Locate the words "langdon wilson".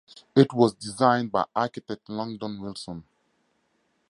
2.09-3.03